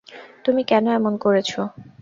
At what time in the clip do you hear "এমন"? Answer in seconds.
0.91-1.13